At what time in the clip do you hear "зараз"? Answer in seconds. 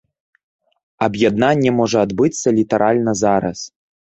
3.23-3.59